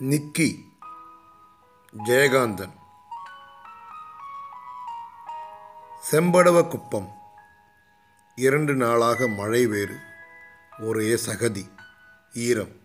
[0.00, 0.64] நிக்கி
[2.04, 2.72] ஜெயகாந்தன்
[6.10, 7.08] செம்படவ குப்பம்.
[8.34, 9.96] இரண்டு நாளாக மழை வேறு.
[10.78, 11.70] ஒரே சகதி
[12.34, 12.76] ஈரம்.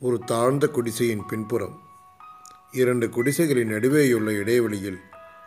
[0.00, 1.82] ஒரு தாழ்ந்த குடிசையின் பின்புறம்.
[2.72, 4.98] இரண்டு குடிசைகளின் நடுவேயுள்ள இடைவெளியில்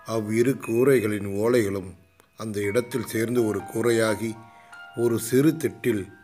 [0.05, 1.95] அவ்விரு கூரைகளின் ஓலைகளும்
[2.37, 4.37] அந்த இடத்தில் சேர்ந்து ஒரு கூரையாகி
[4.95, 6.15] ஒரு சிறு திட்டில்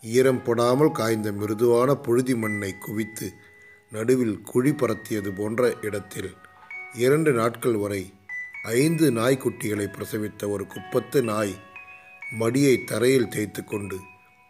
[0.00, 3.32] ஈரம் படாமல் காய்ந்த மிருதுவான புழுதி மண்ணை குவித்து
[3.96, 6.30] நடுவில் குழி பரத்தியது போன்ற இடத்தில்
[7.04, 8.02] இரண்டு நாட்கள் வரை
[8.82, 11.54] ஐந்து நாய்க்குட்டிகளை பிரசவித்த ஒரு குப்பத்து நாய்
[12.40, 13.98] மடியை தரையில் தேய்த்து கொண்டு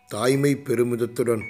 [0.09, 1.45] தாய்மை பெருமிதத்துடன்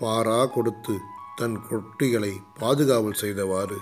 [0.00, 0.94] பாரா கொடுத்து
[1.36, 3.78] தன் குட்டிகளை பாதுகாவல் செய்தவாறு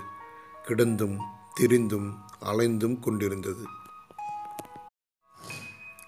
[0.67, 1.17] கிடந்தும்
[1.53, 2.09] திரிந்தும்
[2.51, 3.65] அலைந்தும் கொண்டிருந்தது.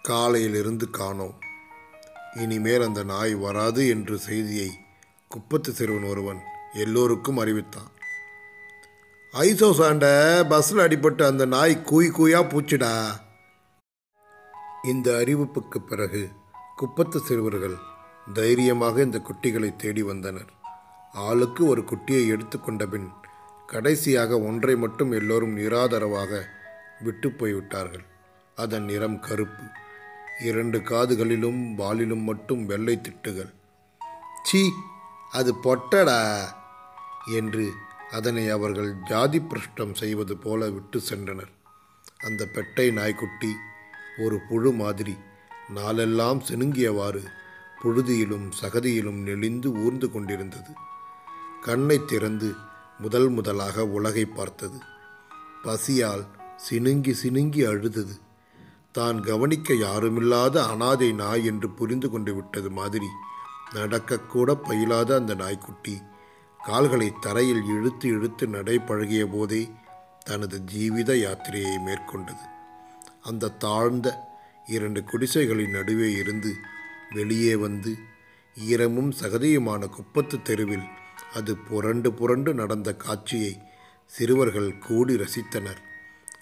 [0.01, 1.37] காலையிலிருந்து காணோம்.
[2.35, 4.69] இனிமேல் அந்த நாய் வராது என்று செய்தியை
[5.29, 6.39] குப்பத்து சிறுவன் ஒருவன்
[6.73, 7.89] எல்லோருக்கும் அறிவித்தான்.
[9.33, 10.05] ஐசோ சாண்ட
[10.49, 12.91] பஸ்ஸில் அடிபட்டு அந்த நாய் கூய் கூயா பூச்சிடா.
[14.83, 16.29] இந்த அறிவிப்புக்கு பிறகு
[16.75, 17.77] குப்பத்து சிறுவர்கள்
[18.33, 20.51] தைரியமாக இந்த குட்டிகளை தேடி வந்தனர்.
[21.13, 23.09] ஆளுக்கு ஒரு குட்டியை எடுத்துக்கொண்ட பின்
[23.65, 26.41] கடைசியாக ஒன்றை மட்டும் எல்லோரும் நிராதரவாக
[26.99, 28.05] விட்டு போய்விட்டார்கள்.
[28.55, 29.63] அதன் நிறம் கருப்பு.
[30.43, 33.51] இரண்டு காதுகளிலும் வாலிலும் மட்டும் வெள்ளை திட்டுகள்.
[34.43, 34.71] சீ
[35.31, 36.47] அது பொட்டடா
[37.33, 37.71] என்று
[38.11, 41.51] அதனை அவர்கள் ஜாதி பிரஷ்டம் செய்வது போல விட்டு சென்றனர்.
[42.17, 43.51] அந்த பெட்டை நாய்க்குட்டி
[44.17, 45.17] ஒரு புழு மாதிரி
[45.69, 47.23] நாளெல்லாம் சினுங்கியவாறு
[47.83, 50.71] புழுதியிலும் சகதியிலும் நெளிந்து ஊர்ந்து கொண்டிருந்தது.
[51.61, 52.53] கண்ணை திறந்து
[52.97, 54.79] முதல் முதலாக உலகை பார்த்தது.
[55.63, 56.25] பசியால்
[56.69, 58.19] சினுங்கி சினுங்கி அழுதது.
[58.91, 63.07] தான் கவனிக்க யாருமில்லாத அனாதை நாய் என்று புரிந்து கொண்டு விட்டது மாதிரி
[63.75, 66.01] நடக்கக்கூட பயிலாத அந்த நாய்க்குட்டி
[66.59, 69.69] கால்களை தரையில் இழுத்து இழுத்து நடை பழகிய போதே
[70.23, 72.45] தனது ஜீவித யாத்திரையை மேற்கொண்டது.
[73.21, 74.07] அந்த தாழ்ந்த
[74.65, 76.53] இரண்டு குடிசைகளின் நடுவே இருந்து
[77.09, 77.95] வெளியே வந்து
[78.55, 80.87] ஈரமும் சகதியுமான குப்பத்து தெருவில்
[81.33, 83.61] அது புரண்டு புரண்டு நடந்த காட்சியை
[84.05, 85.81] சிறுவர்கள் கூடி ரசித்தனர்.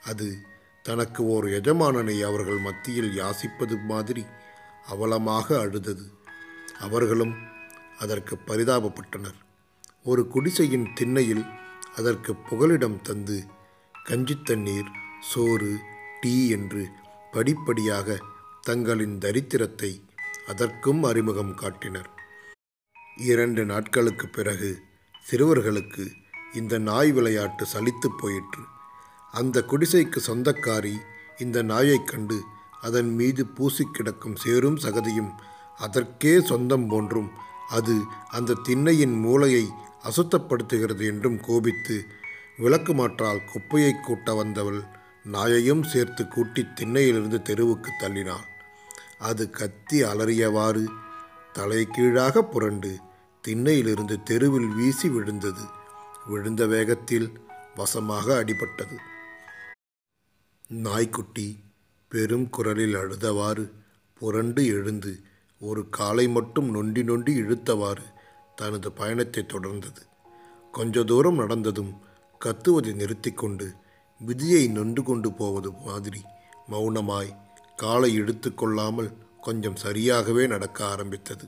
[0.05, 0.37] அது
[0.83, 4.25] தனக்கு ஓர் எஜமானனை அவர்கள் மத்தியில் யாசிப்பது மாதிரி
[4.89, 6.13] அவலமாக அழுதது.
[6.79, 7.35] அவர்களும்
[7.99, 9.35] அதற்கு பரிதாபப்பட்டனர்.
[10.03, 11.45] ஒரு குடிசையின் திண்ணையில்
[11.95, 13.43] அதற்கு புகலிடம் தந்து
[14.03, 14.87] கஞ்சி தண்ணீர்
[15.21, 15.79] சோறு
[16.21, 16.87] டீ என்று
[17.31, 18.19] படிப்படியாக
[18.61, 20.01] தங்களின் தரித்திரத்தை
[20.47, 22.09] அதற்கும் அறிமுகம் காட்டினர்.
[23.17, 24.81] இரண்டு நாட்களுக்கு பிறகு
[25.31, 26.07] சிறுவர்களுக்கு
[26.53, 28.63] இந்த நாய் விளையாட்டு சலித்து போயிற்று.
[29.31, 30.95] அந்த குடிசைக்கு சொந்தக்காரி
[31.37, 32.43] இந்த நாயைக் கண்டு
[32.81, 35.31] அதன் மீது பூசி கிடக்கும் சேரும் சகதியும்
[35.77, 37.31] அதற்கே சொந்தம் போன்றும்.
[37.69, 39.67] அது அந்த திண்ணையின் மூளையை
[40.03, 42.05] அசுத்தப்படுத்துகிறது என்றும் கோபித்து
[42.57, 44.81] விளக்கு மாற்றால் குப்பையை கூட்ட வந்தவள்
[45.31, 48.45] நாயையும் சேர்த்து கூட்டி திண்ணையிலிருந்து தெருவுக்கு தள்ளினாள்.
[49.19, 50.85] அது கத்தி அலறியவாறு
[51.53, 52.97] தலை கீழாக புரண்டு
[53.47, 55.61] திண்ணையிலிருந்து தெருவில் வீசி விழுந்தது.
[56.25, 57.39] விழுந்த வேகத்தில்
[57.75, 58.95] வசமாக அடிபட்டது.
[60.67, 61.63] நாய்க்குட்டி
[62.07, 63.71] பெரும் குரலில் அழுதவாறு
[64.19, 65.19] புரண்டு எழுந்து
[65.59, 68.05] ஒரு காலை மட்டும் நொண்டி நொண்டி இழுத்தவாறு
[68.55, 70.01] தனது பயணத்தை தொடர்ந்தது.
[70.71, 71.93] கொஞ்ச தூரம் நடந்ததும்
[72.41, 73.73] கத்துவதை நிறுத்தி கொண்டு
[74.21, 76.21] விதியை நொண்டு கொண்டு போவது மாதிரி
[76.71, 77.31] மௌனமாய்
[77.75, 79.09] காலை இழுத்து கொள்ளாமல்
[79.41, 81.45] கொஞ்சம் சரியாகவே நடக்க ஆரம்பித்தது.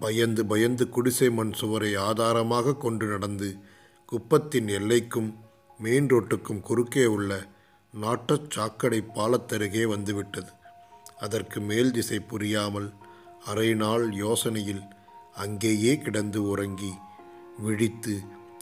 [0.00, 3.48] பயந்து பயந்து குடிசை மண் சுவரை ஆதாரமாக கொண்டு நடந்து
[4.12, 5.30] குப்பத்தின் எல்லைக்கும்
[5.78, 7.46] மெயின் ரோட்டுக்கும் குறுக்கே உள்ள
[7.94, 10.50] நாட்டச் சாக்கடை பாலத்தருகே வந்துவிட்டது.
[11.18, 12.88] அதற்கு மேல் திசை புரியாமல்
[13.46, 14.82] அரை நாள் யோசனையில்
[15.34, 16.92] அங்கேயே கிடந்து உறங்கி
[17.58, 18.14] விழித்து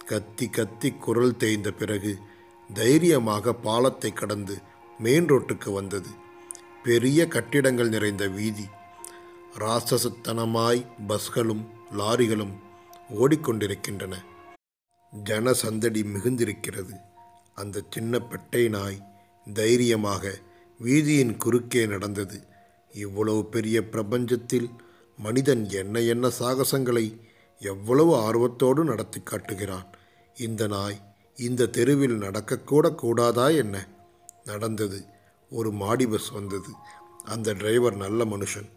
[0.07, 2.19] கத்தி கத்தி குரல் தேய்ந்த பிறகு
[2.75, 4.59] தைரியமாக பாலத்தை கடந்து
[4.99, 6.09] மெயின் ரோட்டுக்கு வந்தது.
[6.83, 8.67] பெரிய கட்டிடங்கள் நிறைந்த வீதி.
[9.59, 12.55] ராசசத்தனமாய் பஸ்களும் லாரிகளும்
[13.21, 14.15] ஓடிக்கொண்டிருக்கின்றன.
[15.13, 16.95] ஜனசந்தடி மிகுந்திருக்கிறது.
[17.55, 18.99] அந்த சின்ன பெட்டை நாய்
[19.55, 20.35] தைரியமாக
[20.81, 22.39] வீதியின் குறுக்கே நடந்தது.
[22.95, 24.71] இவ்வளவு பெரிய பிரபஞ்சத்தில்
[25.17, 27.21] மனிதன் என்ன என்ன சாகசங்களை
[27.59, 29.87] எவ்வளவு ஆர்வத்தோடு நடத்தி காட்டுகிறான்?
[30.35, 31.01] இந்த நாய்
[31.37, 33.89] இந்த தெருவில் நடக்கக்கூட கூடாதா என்ன?
[34.45, 35.05] நடந்தது.
[35.51, 36.69] ஒரு மாடி பஸ் வந்தது.
[37.25, 38.71] அந்த டிரைவர் நல்ல மனுஷன்.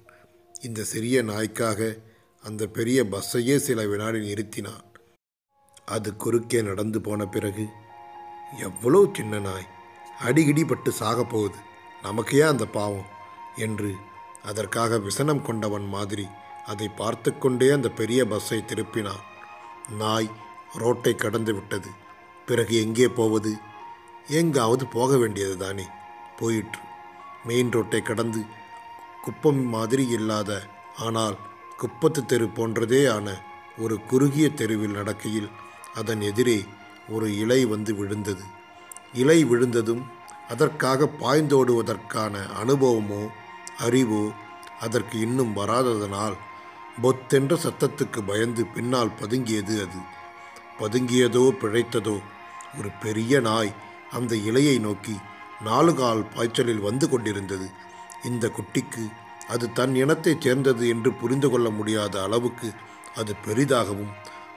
[0.62, 1.98] இந்த சிறிய நாய்க்காக
[2.42, 4.86] அந்த பெரிய பஸ்ஸையே சில வினாடி நிறுத்தினான்.
[5.86, 7.66] அது குறுக்கே நடந்து போன பிறகு
[8.60, 9.68] எவ்வளோ சின்ன நாய்.
[10.22, 11.56] அடிகிடி பட்டு சாகப் போகுது.
[12.02, 13.16] நமக்கு ஏன் அந்த பாவம்?
[13.57, 13.92] என்று
[14.44, 16.27] அதற்காக விசனம் கொண்டவன் மாதிரி
[16.65, 19.24] அதை பார்த்து கொண்டே அந்த பெரிய பஸ்ஸை திருப்பினான்.
[19.98, 20.30] நாய்
[20.75, 21.89] ரோட்டை கடந்து விட்டது.
[22.45, 23.51] பிறகு எங்கே போவது?
[24.27, 25.86] எங்காவது போக வேண்டியது தானே.
[26.39, 26.81] போயிற்று.
[27.45, 28.42] மெயின் ரோட்டை கடந்து
[29.21, 30.51] குப்பம் மாதிரி இல்லாத
[30.98, 31.38] ஆனால்
[31.77, 33.42] குப்பத்து தெரு போன்றதே ஆன
[33.77, 35.50] ஒரு குறுகிய தெருவில் நடக்கையில்
[35.95, 36.65] அதன் எதிரே
[37.09, 38.44] ஒரு இலை வந்து விழுந்தது.
[39.13, 40.04] இலை விழுந்ததும்
[40.48, 43.21] அதற்காக பாய்ந்தோடுவதற்கான அனுபவமோ
[43.77, 44.31] அறிவோ
[44.79, 46.35] அதற்கு இன்னும் வராததனால்
[47.01, 50.00] பொத்தென்ற சத்தத்துக்கு பயந்து பின்னால் பதுங்கியது அது.
[50.79, 52.15] பதுங்கியதோ பிழைத்ததோ
[52.77, 53.74] ஒரு பெரிய நாய்
[54.12, 55.15] அந்த இலையை நோக்கி
[55.62, 57.69] நாலு கால் பாய்ச்சலில் வந்து கொண்டிருந்தது.
[58.24, 59.03] இந்த குட்டிக்கு
[59.47, 62.73] அது தன் இனத்தைச் சேர்ந்தது என்று புரிந்து கொள்ள முடியாத அளவுக்கு
[63.15, 64.13] அது பெரிதாகவும்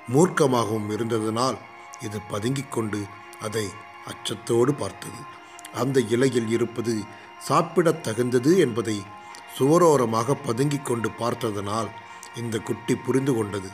[0.09, 1.59] மூர்க்கமாகவும் இருந்ததனால்
[2.01, 3.01] இது பதுங்கிக் கொண்டு
[3.41, 3.67] அதை
[4.07, 5.21] அச்சத்தோடு பார்த்தது.
[5.75, 7.05] அந்த இலையில் இருப்பது
[7.41, 9.03] சாப்பிடத் தகுந்தது என்பதை
[9.59, 11.89] சுவரோரமாக பதுங்கிக் கொண்டு பார்த்ததனால்
[12.37, 13.69] இந்த குட்டி புரிந்து கொண்டது.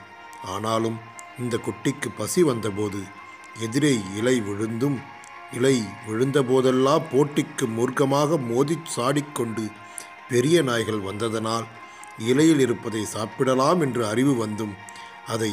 [0.44, 0.98] ஆனாலும்
[1.38, 3.02] இந்த குட்டிக்கு பசி வந்தபோது
[3.58, 4.98] எதிரே இலை விழுந்தும்
[5.52, 9.70] இலை விழுந்தபோதெல்லாம் போட்டிக்கு மூர்க்கமாக மோதிச் சாடிக்கொண்டு
[10.28, 11.64] பெரிய நாய்கள் வந்ததனால்
[12.18, 14.74] இலையில் இருப்பதை சாப்பிடலாம் என்று அறிவு வந்தும்
[15.26, 15.52] அதை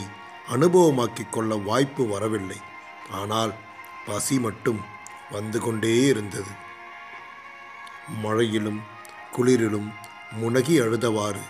[0.50, 2.58] அனுபவமாக்கிக் கொள்ள வாய்ப்பு வரவில்லை.
[3.12, 3.54] ஆனால்
[4.06, 4.80] பசி மட்டும்
[5.32, 6.72] வந்து கொண்டே இருந்தது.
[8.08, 8.80] மழையிலும்
[9.38, 9.90] குளிரிலும்
[10.42, 11.44] முனகி அழுதவாறு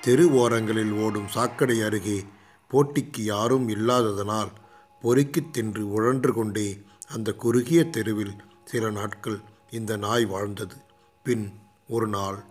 [0.00, 2.24] தெரு ஓரங்களில் ஓடும் சாக்கடை அருகே
[2.70, 4.50] போட்டிக்கு யாரும் இல்லாததனால்
[5.02, 8.34] பொறுக்கித் தின்று உழன்று கொண்டே அந்த குறுகிய தெருவில்
[8.64, 9.38] சில நாட்கள்
[9.70, 10.76] இந்த நாய் வாழ்ந்தது.
[11.22, 11.52] பின்
[11.88, 12.44] ஒரு நாள்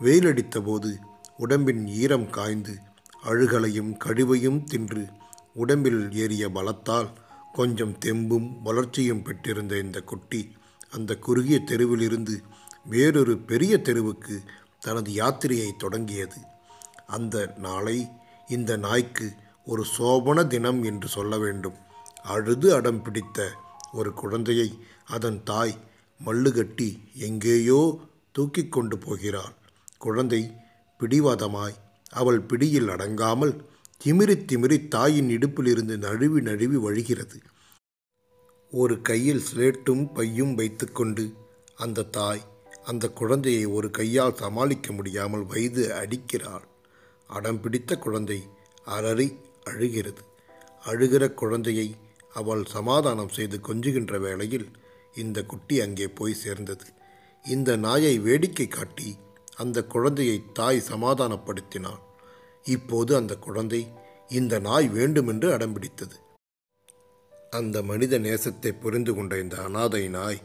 [0.00, 0.90] வெயிலடித்தபோது
[1.36, 2.78] உடம்பின் ஈரம் காய்ந்து
[3.24, 5.06] அழுகலையும் கழிவையும் தின்று
[5.54, 7.08] உடம்பில் ஏறிய பலத்தால்
[7.52, 10.52] கொஞ்சம் தெம்பும் வளர்ச்சியும் பெற்றிருந்த இந்த குட்டி
[10.90, 12.42] அந்த குறுகிய தெருவிலிருந்து
[12.86, 14.40] வேறொரு பெரிய தெருவுக்கு
[14.80, 16.38] தனது யாத்திரையை தொடங்கியது.
[17.06, 18.08] அந்த நாளை
[18.48, 19.32] இந்த நாய்க்கு
[19.64, 21.76] ஒரு சோபன தினம் என்று சொல்ல வேண்டும்.
[22.22, 23.50] அழுது அடம் பிடித்த
[23.92, 25.76] ஒரு குழந்தையை அதன் தாய்
[26.24, 28.00] மல்லுகட்டி எங்கேயோ
[28.32, 29.54] தூக்கி கொண்டு போகிறாள்.
[29.98, 30.42] குழந்தை
[31.00, 31.76] பிடிவாதமாய்
[32.10, 33.54] அவள் பிடியில் அடங்காமல்
[34.04, 37.38] திமிரி திமிரி தாயின் இடுப்பிலிருந்து நழுவி நழுவி வழிகிறது.
[38.72, 41.24] ஒரு கையில் ஸ்லேட்டும் பையும் வைத்துக்கொண்டு
[41.76, 42.42] அந்த தாய்
[42.84, 46.66] அந்த குழந்தையை ஒரு கையால் சமாளிக்க முடியாமல் வைத்து அடிக்கிறாள்.
[47.30, 48.38] அடம் பிடித்த குழந்தை
[48.86, 49.28] அலறி
[49.64, 50.22] அழுகிறது.
[50.82, 51.88] அழுகிற குழந்தையை
[52.34, 54.68] அவள் சமாதானம் செய்து கொஞ்சுகின்ற வேளையில்
[55.14, 56.86] இந்த குட்டி அங்கே போய் சேர்ந்தது.
[57.44, 59.08] இந்த நாயை வேடிக்கை காட்டி
[59.56, 62.02] அந்த குழந்தையை தாய் சமாதானப்படுத்தினாள்.
[62.64, 63.82] இப்போது அந்த குழந்தை
[64.30, 66.16] இந்த நாய் வேண்டுமென்று அடம்பிடித்தது
[67.52, 70.38] அந்த மனித நேசத்தை புரிந்து கொண்ட இந்த அனாதை நாய்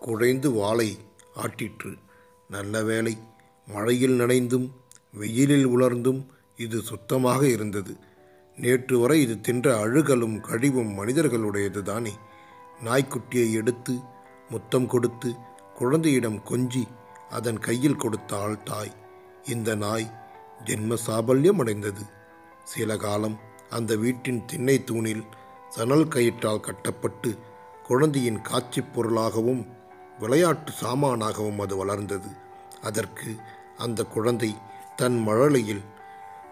[0.00, 0.88] குழைந்து வாளை
[1.36, 1.98] ஆட்டிற்று.
[2.48, 3.18] நல்ல வேளை
[3.66, 4.70] மழையில் நனைந்தும்
[5.12, 6.26] வெயிலில் உலர்ந்தும்
[6.56, 7.96] இது சுத்தமாக இருந்தது.
[8.56, 12.12] நேற்று வரை இது தின்ற அழுகலும் கழிவும் மனிதர்களுடையது தானே.
[12.84, 13.98] நாய்க்குட்டியை எடுத்து
[14.50, 15.34] முத்தம் கொடுத்து
[15.74, 16.82] குழந்தையிடம் கொஞ்சி
[17.30, 18.92] அதன் கையில் கொடுத்தாள் தாய்.
[19.44, 20.10] இந்த நாய்
[20.64, 22.02] ஜென்ம சாபல்யம் அடைந்தது.
[22.64, 23.38] சில காலம்
[23.70, 25.24] அந்த வீட்டின் திண்ணை தூணில்
[25.68, 27.38] சணல் கயிற்றால் கட்டப்பட்டு
[27.82, 29.73] குழந்தையின் காட்சிப் பொருளாகவும்
[30.18, 32.30] விளையாட்டு சாமானாகவும் அது வளர்ந்தது.
[32.80, 33.30] அதற்கு
[33.76, 34.50] அந்த குழந்தை
[34.96, 35.84] தன் மழலையில்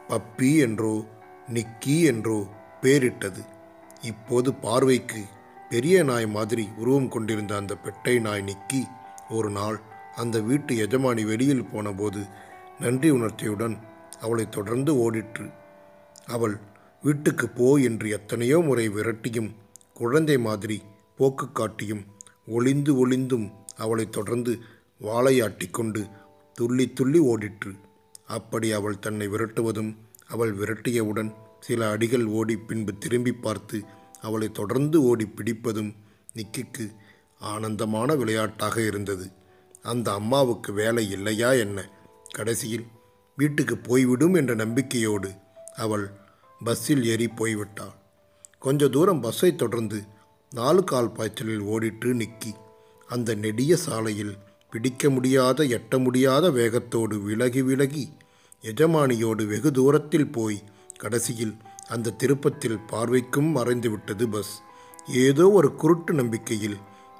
[0.09, 0.95] பப்பி என்றோ
[1.49, 2.39] நிக்கி என்றோ
[2.83, 3.43] பேரிட்டது.
[4.03, 5.23] இப்போது பார்வைக்கு
[5.71, 8.83] பெரிய நாய் மாதிரி உருவம் கொண்டிருந்த அந்த பெட்டை நாய் நிக்கி
[9.29, 9.79] ஒரு நாள்
[10.15, 12.23] அந்த வீட்டு எஜமானி வெளியில் போனபோது
[12.81, 13.77] நன்றி உணர்ச்சியுடன்
[14.21, 15.47] அவளை தொடர்ந்து ஓடிற்று.
[16.27, 16.57] அவள்
[17.05, 19.51] வீட்டுக்கு போ என்று எத்தனையோ முறை விரட்டியும்
[19.95, 20.77] குழந்தை மாதிரி
[21.17, 22.03] போக்கு காட்டியும்
[22.47, 24.59] ஒளிந்து ஒளிந்தும் அவளை தொடர்ந்து
[25.01, 26.11] வாழையாட்டிக்கொண்டு
[26.55, 27.73] துள்ளி துள்ளி ஓடிற்று.
[28.27, 29.97] அப்படி அவள் தன்னை விரட்டுவதும்
[30.27, 33.83] அவள் விரட்டியவுடன் சில அடிகள் ஓடி பின்பு திரும்பி பார்த்து
[34.21, 35.95] அவளை தொடர்ந்து ஓடி பிடிப்பதும்
[36.35, 36.95] நிக்கிக்கு
[37.39, 39.31] ஆனந்தமான விளையாட்டாக இருந்தது.
[39.83, 41.91] அந்த அம்மாவுக்கு வேலை இல்லையா என்ன?
[42.31, 42.87] கடைசியில்
[43.37, 45.31] வீட்டுக்கு போய்விடும் என்ற நம்பிக்கையோடு
[45.77, 46.11] அவள்
[46.65, 47.95] பஸ்ஸில் ஏறி போய்விட்டாள்.
[48.59, 50.05] கொஞ்ச தூரம் பஸ்ஸை தொடர்ந்து
[50.55, 52.51] நாலு கால் பாய்ச்சலில் ஓடிட்டு நிக்கி.
[53.09, 54.35] அந்த நெடிய சாலையில்
[54.71, 58.13] பிடிக்க முடியாத எட்ட முடியாத வேகத்தோடு விலகி விலகி
[58.63, 60.63] எஜமானியோடு வெகு தூரத்தில் போய்
[60.99, 61.55] கடைசியில்
[61.89, 64.61] அந்த திருப்பத்தில் பார்வைக்கும் மறைந்துவிட்டது பஸ்.
[65.09, 66.77] ஏதோ ஒரு குருட்டு நம்பிக்கையில்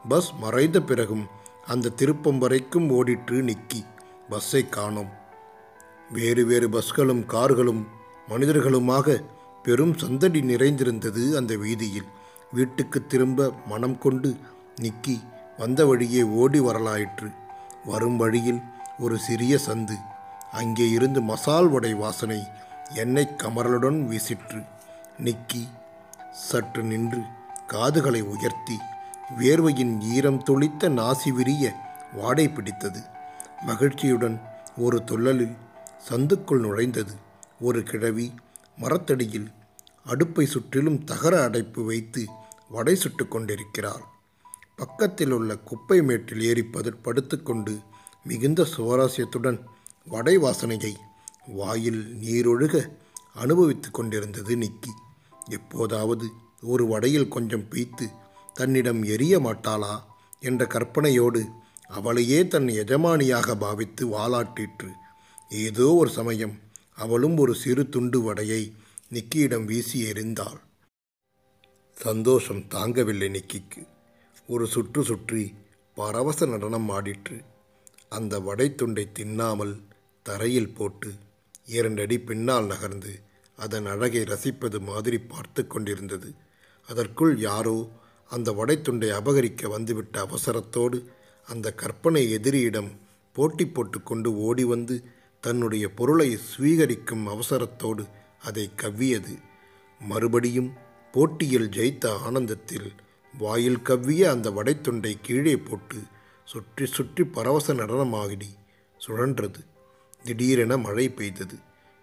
[0.09, 1.27] பஸ் மறைந்த பிறகும்
[1.67, 3.81] அந்த திருப்பம் வரைக்கும் ஓடிட்டு நிக்கி.
[4.29, 5.13] பஸ்ஸை காணோம்.
[6.11, 7.87] வேறு வேறு பஸ்களும் கார்களும்
[8.29, 9.23] மனிதர்களுமாக
[9.63, 12.11] பெரும் சந்தடி நிறைந்திருந்தது அந்த வீதியில்.
[12.53, 14.37] வீட்டுக்கு திரும்ப மனம் கொண்டு
[14.77, 15.21] நிக்கி
[15.59, 17.29] வந்த வழியே ஓடி வரலாயிற்று.
[17.85, 18.61] வரும் வழியில்
[18.99, 19.97] ஒரு சிறிய சந்து.
[20.53, 22.41] அங்கே இருந்து மசால் வடை வாசனை
[22.95, 24.67] எண்ணெய் கமரலுடன் வீசிற்று.
[25.19, 25.63] நிக்கி
[26.33, 27.23] சற்று நின்று
[27.67, 28.77] காதுகளை உயர்த்தி
[29.39, 31.73] வேர்வையின் ஈரம் துளித்த நாசி விரிய
[32.13, 33.01] வாடை பிடித்தது.
[33.63, 34.41] மகிழ்ச்சியுடன்
[34.77, 35.57] ஒரு துள்ளலில்
[36.09, 37.15] சந்துக்குள் நுழைந்தது.
[37.61, 38.33] ஒரு கிழவி
[38.77, 39.51] மரத்தடியில்
[40.05, 42.23] அடுப்பை சுற்றிலும் தகர அடைப்பு வைத்து
[42.75, 44.05] வடை சுட்டு கொண்டிருக்கிறார்.
[44.77, 47.73] பக்கத்தில் உள்ள குப்பை மேட்டில் ஏறி பது படுத்துக்கொண்டு
[48.25, 49.59] மிகுந்த சுவாரஸ்யத்துடன்
[50.07, 50.93] வடை வாசனையை
[51.59, 52.75] வாயில் நீரொழுக
[53.35, 54.93] அனுபவித்து கொண்டிருந்தது நிக்கி.
[55.49, 56.27] எப்போதாவது
[56.63, 58.07] ஒரு வடையில் கொஞ்சம் பீய்த்து
[58.55, 59.95] தன்னிடம் எரிய மாட்டாளா
[60.41, 61.41] என்ற கற்பனையோடு
[61.99, 64.91] அவளையே தன் எஜமானியாக பாவித்து வாலாட்டிற்று
[65.49, 66.55] ஏதோ ஒரு சமயம்
[66.97, 68.63] அவளும் ஒரு சிறு துண்டு வடையை
[69.13, 70.59] நிக்கியிடம் வீசி எறிந்தாள்.
[72.05, 73.83] சந்தோஷம் தாங்கவில்லை நிக்கிக்கு.
[74.47, 75.43] ஒரு சுற்று சுற்றி
[75.97, 77.37] பரவச நடனம் ஆடிற்று.
[78.09, 79.75] அந்த வடைத்துண்டை தின்னாமல்
[80.27, 81.11] தரையில் போட்டு
[81.67, 83.13] இரண்டடி பின்னால் நகர்ந்து
[83.59, 86.31] அதன் அழகை ரசிப்பது மாதிரி பார்த்து கொண்டிருந்தது.
[86.89, 87.77] அதற்குள் யாரோ
[88.31, 90.99] அந்த வடைத்துண்டை அபகரிக்க வந்துவிட்ட அவசரத்தோடு
[91.49, 92.91] அந்த கற்பனை எதிரியிடம்
[93.37, 94.97] போட்டி போட்டுக்கொண்டு ஓடி வந்து
[95.45, 98.05] தன்னுடைய பொருளை சுவீகரிக்கும் அவசரத்தோடு
[98.43, 99.35] அதை கவ்வியது.
[100.01, 100.71] மறுபடியும்
[101.15, 102.89] போட்டியில் ஜெயித்த ஆனந்தத்தில்
[103.35, 105.99] வாயில் கவ்விய அந்த வடைத்துண்டை கீழே போட்டு
[106.49, 108.51] சுற்றி சுற்றி பரவச நடனமாகிடி
[109.01, 109.61] சுழன்றது.
[110.23, 111.57] திடீரென மழை பெய்தது.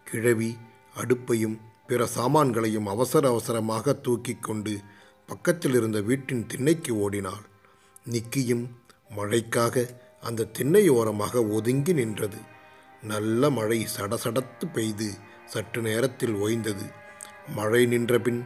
[0.08, 0.52] கிழவி
[0.96, 4.74] அடுப்பையும் பிற சாமான்களையும் அவசர அவசரமாக தூக்கி கொண்டு
[5.30, 7.46] பக்கத்தில் இருந்த வீட்டின் திண்ணைக்கு ஓடினாள்.
[8.12, 8.66] நிக்கியும்
[9.16, 9.86] மழைக்காக
[10.22, 12.40] அந்த திண்ணையோரமாக ஒதுங்கி நின்றது.
[13.04, 15.10] நல்ல மழை சடசடத்து பெய்து
[15.46, 16.88] சற்று நேரத்தில் ஓய்ந்தது.
[17.56, 18.42] மழை நின்றபின்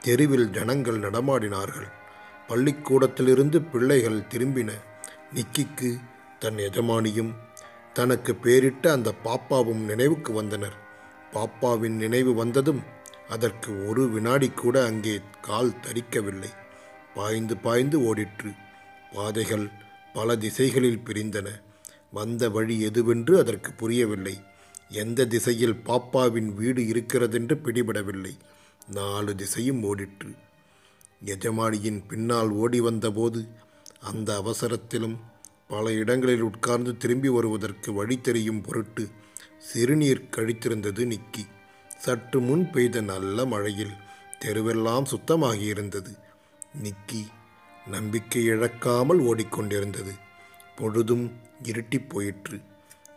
[0.00, 1.88] தெருவில் ஜனங்கள் நடமாடினார்கள்.
[2.48, 4.70] பள்ளிக்கூடத்திலிருந்து பிள்ளைகள் திரும்பின.
[5.34, 5.90] நிக்கிக்கு
[6.38, 7.32] தன் எஜமானியும்
[7.92, 10.76] தனக்கு பேரிட்ட அந்த பாப்பாவும் நினைவுக்கு வந்தனர்.
[11.32, 12.82] பாப்பாவின் நினைவு வந்ததும்
[13.28, 16.50] அதற்கு ஒரு வினாடி கூட அங்கே கால் தரிக்கவில்லை
[17.14, 18.50] பாய்ந்து பாய்ந்து ஓடிற்று.
[19.12, 19.66] பாதைகள்
[20.12, 21.48] பல திசைகளில் பிரிந்தன.
[22.10, 24.36] வந்த வழி எதுவென்று அதற்கு புரியவில்லை.
[24.88, 28.34] எந்த திசையில் பாப்பாவின் வீடு இருக்கிறதென்று பிடிபடவில்லை.
[28.90, 30.34] நாலு திசையும் ஓடிற்று.
[31.24, 33.46] எஜமானியின் பின்னால் ஓடி வந்தபோது
[34.00, 35.16] அந்த அவசரத்திலும்
[35.68, 39.08] பல இடங்களில் உட்கார்ந்து திரும்பி வருவதற்கு வழி தெரியும் பொருட்டு
[39.58, 41.46] சிறுநீர் கழித்திருந்தது நிக்கி.
[41.98, 43.92] சற்று முன் பெய்த நல்ல மழையில்
[44.44, 46.16] தெருவெல்லாம் சுத்தமாகியிருந்தது.
[46.82, 47.26] நிக்கி
[47.86, 50.18] நம்பிக்கை இழக்காமல் ஓடிக்கொண்டிருந்தது.
[50.76, 52.60] பொழுதும் இருட்டிப் போயிற்று.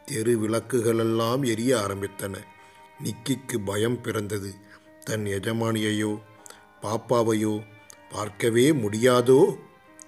[0.06, 2.38] தெரு விளக்குகளெல்லாம் எரிய ஆரம்பித்தன.
[3.04, 4.70] நிக்கிக்கு பயம் பிறந்தது.
[5.04, 6.12] தன் எஜமானியையோ
[6.82, 7.54] பாப்பாவையோ
[8.12, 9.42] பார்க்கவே முடியாதோ?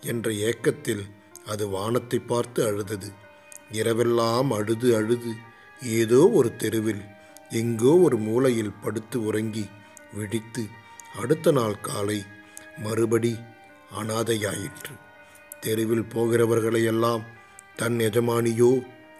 [0.02, 1.04] என்ற ஏக்கத்தில்
[1.46, 3.10] அது வானத்தை பார்த்து அழுதது.
[3.72, 5.32] இரவெல்லாம் அழுது அழுது
[5.82, 7.04] ஏதோ ஒரு தெருவில்
[7.50, 9.66] எங்கோ ஒரு மூலையில் படுத்து உறங்கி
[10.14, 10.64] விழித்து
[11.16, 12.20] அடுத்த நாள் காலை
[12.78, 13.34] மறுபடி
[14.02, 14.94] அனாதையாயிற்று.
[15.60, 17.24] தெருவில் போகிறவர்களையெல்லாம்
[17.76, 18.72] தன் எஜமானியோ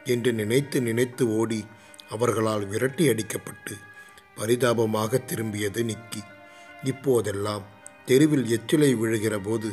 [0.04, 1.66] என்று நினைத்து நினைத்து ஓடி
[2.10, 3.76] அவர்களால் விரட்டி அடிக்கப்பட்டு
[4.36, 6.22] பரிதாபமாக திரும்பியது நிக்கி.
[6.84, 7.64] இப்போதெல்லாம்
[8.06, 9.72] தெருவில் எச்சிலை விழுகிற போது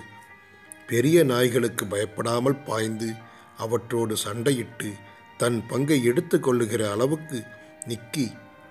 [0.86, 3.12] பெரிய நாய்களுக்கு பயப்படாமல் பாய்ந்து
[3.58, 4.90] அவற்றோடு சண்டையிட்டு
[5.36, 7.42] தன் பங்கை எடுத்து கொள்ளுகிற அளவுக்கு
[7.88, 8.26] நிக்கி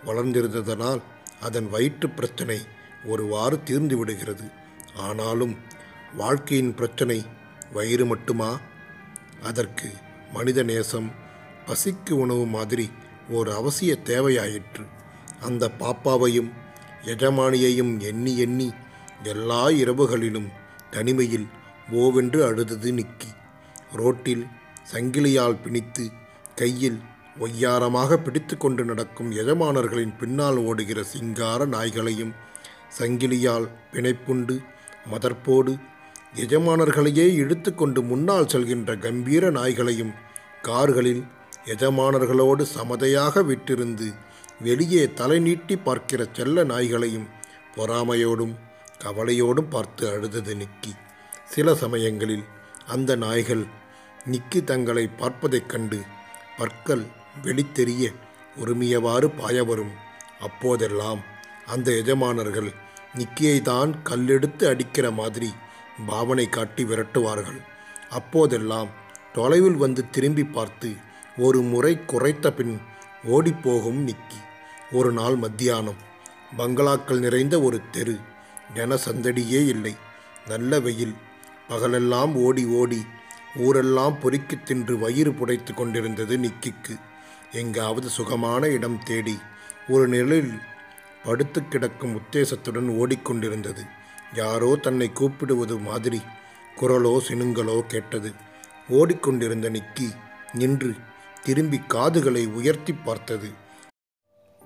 [0.06, 1.02] வளர்ந்திருந்ததனால்
[1.42, 2.58] அதன் வயிற்று பிரச்சனை
[3.06, 4.48] ஒருவாறு தீர்ந்து விடுகிறது.
[4.96, 5.58] ஆனாலும்
[6.16, 7.26] வாழ்க்கையின் பிரச்சனை
[7.74, 8.60] வயிறு மட்டுமா?
[9.44, 9.90] அதற்கு
[10.34, 11.12] மனித நேசம்
[11.66, 12.90] பசிக்கு உணவு மாதிரி
[13.30, 14.86] ஒரு அவசிய தேவையாயிற்று.
[15.40, 16.52] அந்த பாப்பாவையும்
[17.06, 18.74] எஜமானியையும் எண்ணி எண்ணி
[19.24, 20.50] எல்லா இரவுகளிலும்
[20.92, 21.48] தனிமையில்
[21.92, 23.28] ஓவென்று அழுதது நிக்கி.
[23.96, 24.48] ரோட்டில்
[24.92, 26.12] சங்கிலியால் பிணித்து
[26.56, 27.00] கையில்
[27.40, 32.34] ஒய்யாரமாக பிடித்து கொண்டு நடக்கும் எஜமானர்களின் பின்னால் ஓடுகிற சிங்கார நாய்களையும்
[33.00, 34.60] சங்கிலியால் பிணைப்புண்டு
[35.12, 35.74] மதர்ப்போடு
[36.36, 40.14] எஜமானர்களையே இழுத்து கொண்டு முன்னால் செல்கின்ற கம்பீர நாய்களையும்
[40.62, 41.24] கார்களில்
[41.66, 44.14] எஜமானர்களோடு சமதையாக விட்டிருந்து
[44.60, 47.28] வெளியே தலை நீட்டி பார்க்கிற செல்ல நாய்களையும்
[47.76, 48.56] பொறாமையோடும்
[49.04, 50.92] கவலையோடும் பார்த்து அழுதது நிக்கி.
[51.46, 52.44] சில சமயங்களில்
[52.88, 53.64] அந்த நாய்கள்
[54.26, 56.00] நிக்கி தங்களை பார்ப்பதைக் கண்டு
[56.58, 57.04] பற்கள்
[57.44, 58.14] வெளித்தெரிய
[58.56, 59.94] உரிமையவாறு பாய வரும்
[60.40, 61.22] அப்போதெல்லாம்
[61.66, 62.72] அந்த எஜமானர்கள்
[63.18, 65.50] நிக்கியை தான் கல்லெடுத்து அடிக்கிற மாதிரி
[66.08, 67.62] பாவனை காட்டி விரட்டுவார்கள்.
[68.10, 68.90] அப்போதெல்லாம்
[69.34, 70.96] தொலைவில் வந்து திரும்பி பார்த்து
[71.38, 72.80] ஒரு முறை குறைத்த பின்
[73.28, 74.40] ஓடிப்போகும் நிக்கி.
[74.92, 75.96] ஒரு நாள் மத்தியானம்.
[76.58, 78.18] பங்களாக்கள் நிறைந்த ஒரு தெரு.
[78.74, 79.96] ஜனசந்தடியே இல்லை.
[80.48, 81.16] நல்ல வெயில்.
[81.68, 83.06] பகலெல்லாம் ஓடி ஓடி
[83.56, 87.00] ஊரெல்லாம் பொறுக்கி தின்று வயிறு புடைத்து கொண்டிருந்தது நிக்கிக்கு.
[87.52, 89.40] எங்காவது சுகமான இடம் தேடி
[89.88, 90.54] ஒரு நிழலில்
[91.24, 93.88] படுத்து கிடக்கும் உத்தேசத்துடன் ஓடிக்கொண்டிருந்தது
[94.34, 96.22] யாரோ தன்னை கூப்பிடுவது மாதிரி
[96.82, 98.32] குரலோ சினுங்களோ கேட்டது.
[98.90, 100.14] ஓடிக்கொண்டிருந்த நிக்கி
[100.54, 100.96] நின்று
[101.44, 103.68] திரும்பி காதுகளை உயர்த்தி பார்த்தது.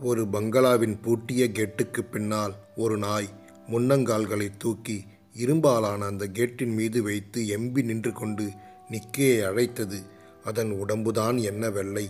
[0.01, 3.29] ஒரு பங்களாவின் பூட்டிய கேட்டுக்கு பின்னால் ஒரு நாய்
[3.67, 8.49] முன்னங்கால்களை தூக்கி இரும்பாலான அந்த கேட்டின் மீது வைத்து எம்பி நின்று கொண்டு
[8.89, 10.01] நிக்கியை அழைத்தது.
[10.43, 12.09] அதன் உடம்புதான் என்ன வெள்ளை.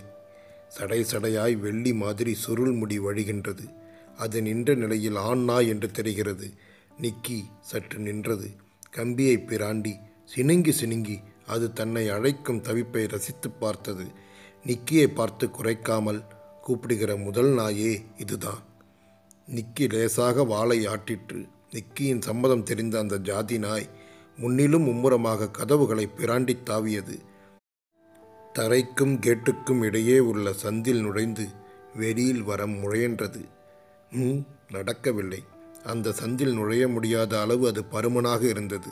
[0.68, 3.74] சடை சடையாய் வெள்ளி மாதிரி சுருள் முடி வழிகின்றது.
[4.18, 6.54] அது நின்ற நிலையில் ஆண் நாய் என்று தெரிகிறது.
[7.02, 8.50] நிக்கி சற்று நின்றது.
[8.92, 9.94] கம்பியை பிராண்டி
[10.36, 14.06] சினுங்கி சினுங்கி அது தன்னை அழைக்கும் தவிப்பை ரசித்து பார்த்தது.
[14.66, 16.26] நிக்கியை பார்த்து குறைக்காமல்
[16.64, 18.62] கூப்பிடுகிற முதல் நாயே இதுதான்.
[19.48, 21.40] நிக்கி லேசாக வாளை ஆட்டிற்று.
[21.72, 23.88] நிக்கியின் சம்மதம் தெரிந்த அந்த ஜாதி நாய்
[24.38, 27.16] முன்னிலும் மும்முரமாக கதவுகளை பிராண்டி தாவியது.
[28.54, 31.46] தரைக்கும் கேட்டுக்கும் இடையே உள்ள சந்தில் நுழைந்து
[31.96, 33.42] வெளியில் வர முயன்றது
[34.12, 34.42] ம்
[34.72, 35.42] நடக்கவில்லை.
[35.84, 38.90] அந்த சந்தில் நுழைய முடியாத அளவு அது பருமனாக இருந்தது.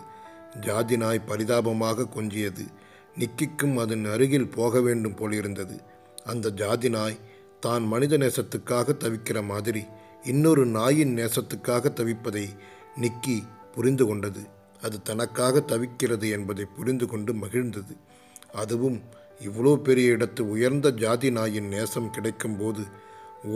[0.60, 2.66] ஜாதி நாய் பரிதாபமாக கொஞ்சியது.
[3.20, 5.78] நிக்கிக்கும் அதன் அருகில் போக வேண்டும் போலிருந்தது.
[6.25, 7.20] அந்த ஜாதி நாய்
[7.62, 9.82] தான் மனித நேசத்துக்காக தவிக்கிற மாதிரி
[10.24, 12.46] இன்னொரு நாயின் நேசத்துக்காக தவிப்பதை
[13.01, 13.38] நிக்கி
[13.75, 14.41] புரிந்து கொண்டது.
[14.82, 17.94] அது தனக்காக தவிக்கிறது என்பதை புரிந்து கொண்டு மகிழ்ந்தது.
[18.53, 18.98] அதுவும்
[19.41, 22.84] இவ்வளோ பெரிய இடத்து உயர்ந்த ஜாதி நாயின் நேசம் கிடைக்கும்போது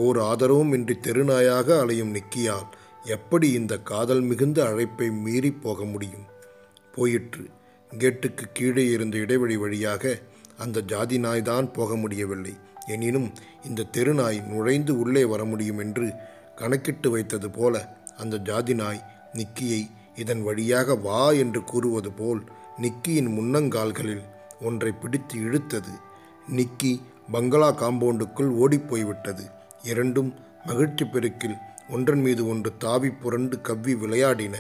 [0.04, 2.70] ஓர் ஆதரவும் இன்றி தெருநாயாக அலையும் நிக்கியால்
[3.16, 6.26] எப்படி இந்த காதல் மிகுந்த அழைப்பை மீறி போக முடியும்?
[6.96, 7.44] போயிற்று.
[7.92, 10.14] கேட்டுக்கு கீழே இருந்த இடைவெளி வழியாக
[10.58, 12.54] அந்த ஜாதி நாய் தான் போக முடியவில்லை.
[12.86, 13.32] எனினும்
[13.66, 16.14] இந்த தெருநாய் நுழைந்து உள்ளே வர முடியும் என்று
[16.56, 22.44] கணக்கிட்டு வைத்தது போல அந்த ஜாதி நாய் நிக்கியை இதன் வழியாக வா என்று கூறுவது போல்
[22.82, 24.24] நிக்கியின் முன்னங்கால்களில்
[24.62, 25.94] ஒன்றை பிடித்து இழுத்தது.
[26.48, 27.02] நிக்கி
[27.32, 29.42] பங்களா காம்பவுண்டுக்குள் ஓடிப்போய்விட்டது.
[29.84, 30.34] இரண்டும்
[30.66, 31.56] மகிழ்ச்சி பெருக்கில்
[31.90, 34.56] ஒன்றன் மீது ஒன்று தாவி புரண்டு கவ்வி விளையாடின.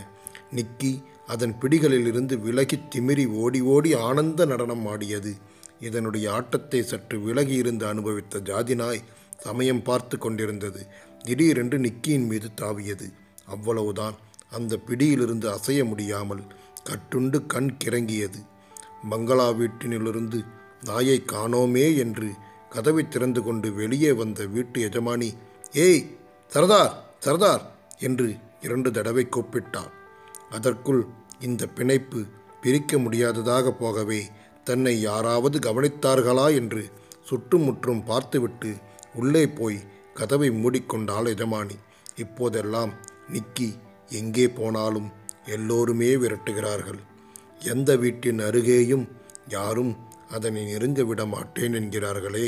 [0.51, 5.35] நிக்கி அதன் பிடிகளிலிருந்து விலகி திமிரி ஓடி ஓடி ஆனந்த நடனம் ஆடியது.
[5.79, 9.05] இதனுடைய ஆட்டத்தை சற்று விலகி இருந்து அனுபவித்த ஜாதினாய்
[9.43, 10.87] சமயம் பார்த்து கொண்டிருந்தது.
[11.23, 13.13] திடீரென்று நிக்கியின் மீது தாவியது.
[13.45, 14.15] அவ்வளவுதான்.
[14.49, 16.43] அந்த பிடியிலிருந்து அசைய முடியாமல்
[16.89, 18.39] கட்டுண்டு கண் கிறங்கியது.
[19.09, 20.45] பங்களா வீட்டினிலிருந்து
[20.83, 22.29] நாயை காணோமே என்று
[22.69, 25.33] கதவை திறந்து கொண்டு வெளியே வந்த வீட்டு எஜமானி
[25.73, 26.03] ஏய்
[26.51, 26.93] சரதார்
[27.25, 27.63] சரதார்
[27.97, 29.91] என்று இரண்டு தடவை கூப்பிட்டார்
[30.49, 31.05] அதற்குள்
[31.39, 32.25] இந்த பிணைப்பு
[32.61, 34.29] பிரிக்க முடியாததாக போகவே
[34.65, 36.83] தன்னை யாராவது கவனித்தார்களா என்று
[37.23, 38.71] சுற்றுமுற்றும் பார்த்துவிட்டு
[39.13, 39.77] உள்ளே போய்
[40.13, 41.75] கதவை மூடிக்கொண்டாள் எஜமானி.
[42.15, 42.91] இப்போதெல்லாம்
[43.33, 43.69] நிக்கி
[44.09, 45.09] எங்கே போனாலும்
[45.45, 46.99] எல்லோருமே விரட்டுகிறார்கள்.
[47.73, 49.05] எந்த வீட்டின் அருகேயும்
[49.47, 49.93] யாரும்
[50.29, 52.47] அதனை நெருங்க விட மாட்டேன் என்கிறார்களே.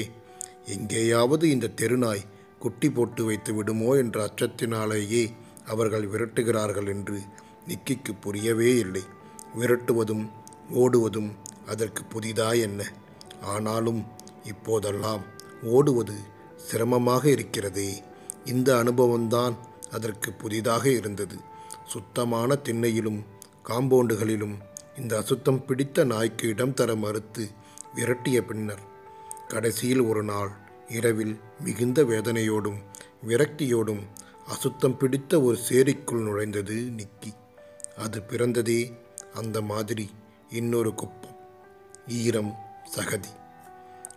[0.65, 2.27] எங்கேயாவது இந்த தெருநாய்
[2.59, 5.23] குட்டி போட்டு வைத்து விடுமோ என்ற அச்சத்தினாலேயே
[5.65, 7.17] அவர்கள் விரட்டுகிறார்கள் என்று
[7.67, 9.03] நிக்கிக்கு புரியவே இல்லை.
[9.59, 10.25] விரட்டுவதும்
[10.73, 11.29] ஓடுவதும்
[11.67, 12.91] அதற்கு புதிதா என்ன?
[13.41, 14.05] ஆனாலும்
[14.43, 15.23] இப்போதெல்லாம்
[15.63, 16.17] ஓடுவது
[16.55, 18.03] சிரமமாக இருக்கிறதே.
[18.45, 19.55] இந்த அனுபவம்தான்
[19.91, 21.37] அதற்கு புதிதாக இருந்தது.
[21.87, 23.23] சுத்தமான திண்ணையிலும்
[23.65, 24.55] காம்பவுண்டுகளிலும்
[24.97, 27.49] இந்த அசுத்தம் பிடித்த நாய்க்கு இடம் தர மறுத்து
[27.95, 28.83] விரட்டிய பின்னர்
[29.47, 30.51] கடைசியில் ஒரு நாள்
[30.87, 32.79] இரவில் மிகுந்த வேதனையோடும்
[33.27, 34.03] விரக்தியோடும்
[34.47, 37.31] அசுத்தம் பிடித்த ஒரு சேரிக்குள் நுழைந்தது நிக்கி.
[37.97, 38.97] அது பிறந்ததே
[39.33, 40.09] அந்த மாதிரி
[40.49, 41.26] இன்னொரு குப்பம்
[42.07, 42.55] ஈரம்
[42.95, 43.27] சகதி.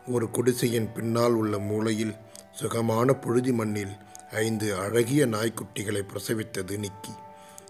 [0.09, 2.15] ஒரு குடிசையின் பின்னால் உள்ள மூலையில்
[2.53, 3.93] சுகமான புழுதி மண்ணில்
[4.31, 7.11] ஐந்து அழகிய நாய்க்குட்டிகளை பிரசவித்தது நிக்கி.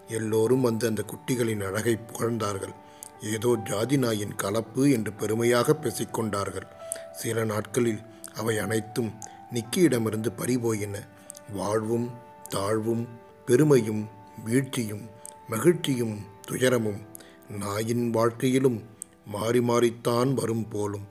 [0.07, 2.73] எல்லோரும் வந்து அந்த குட்டிகளின் அழகை புகழ்ந்தார்கள்.
[3.21, 6.67] ஏதோ ஜாதி நாயின் கலப்பு என்று பெருமையாக பேசிக்கொண்டார்கள்.
[7.11, 7.99] சில நாட்களில்
[8.35, 9.13] அவை அனைத்தும்
[9.53, 11.07] நிக்கியிடமிருந்து பறிபோயின.
[11.53, 12.11] வாழ்வும்
[12.49, 13.07] தாழ்வும்
[13.45, 14.09] பெருமையும்
[14.45, 15.09] வீழ்ச்சியும்
[15.47, 17.01] மகிழ்ச்சியும் துயரமும்
[17.49, 18.90] நாயின் வாழ்க்கையிலும்
[19.25, 21.07] மாறி மாறித்தான் வரும் போலும்.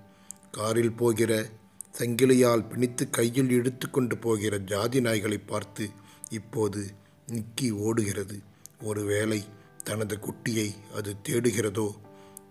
[0.51, 1.51] காரில் போகிற
[1.99, 5.91] சங்கிலியால் பிணித்து கையில் இழுத்து கொண்டு போகிற ஜாதி நாய்களை பார்த்து
[6.31, 6.93] இப்போது
[7.27, 8.39] நிக்கி ஓடுகிறது.
[8.83, 9.45] ஒருவேளை
[9.85, 11.95] தனது குட்டியை அது தேடுகிறதோ?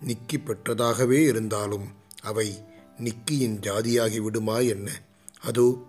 [0.02, 1.88] நிக்கி பெற்றதாகவே இருந்தாலும்
[2.22, 2.64] அவை
[2.98, 5.02] நிக்கியின் ஜாதியாகி விடுமா என்ன?
[5.42, 5.86] அதோ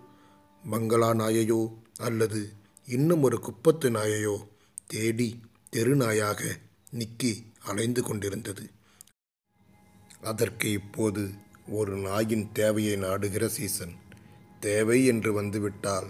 [0.71, 2.53] மங்களா நாயையோ அல்லது
[2.85, 4.47] இன்னும் ஒரு குப்பத்து நாயையோ
[4.85, 5.39] தேடி
[5.75, 6.41] தெருநாயாக
[6.91, 8.69] நிக்கி அலைந்து கொண்டிருந்தது.
[10.23, 11.33] அதற்கு இப்போது
[11.67, 13.95] ஒரு நாயின் தேவையை நாடுகிற சீசன்.
[14.59, 16.05] தேவை என்று வந்துவிட்டால்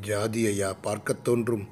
[0.00, 1.68] ஜாதியையா பார்க்கத் தோன்றும்?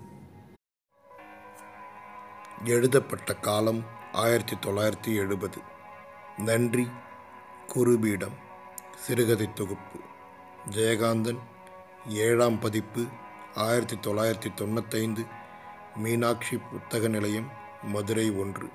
[2.65, 5.59] எழுதப்பட்ட காலம் ஆயிரத்தி தொள்ளாயிரத்தி எழுபது.
[6.37, 6.89] நன்றி
[7.69, 8.37] குருபீடம்
[8.97, 10.01] சிறுகதை தொகுப்பு.
[10.71, 11.39] ஜெயகாந்தன்
[12.09, 13.05] ஏழாம் பதிப்பு
[13.55, 15.27] ஆயிரத்தி தொள்ளாயிரத்தி தொண்ணூத்தைந்து.
[15.97, 17.49] மீனாட்சி புத்தக நிலையம்
[17.83, 18.69] மதுரை ஒன்று.